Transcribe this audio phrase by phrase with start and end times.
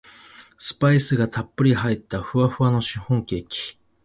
[0.57, 3.77] スパイスがたっぷり入ったふわふわのシフォンケーキ